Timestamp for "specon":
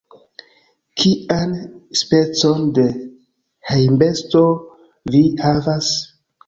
2.01-2.65